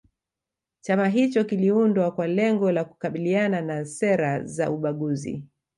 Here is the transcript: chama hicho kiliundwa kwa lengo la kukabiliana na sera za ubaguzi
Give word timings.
chama 0.81 1.07
hicho 1.09 1.43
kiliundwa 1.43 2.11
kwa 2.11 2.27
lengo 2.27 2.71
la 2.71 2.83
kukabiliana 2.83 3.61
na 3.61 3.85
sera 3.85 4.43
za 4.45 4.71
ubaguzi 4.71 5.43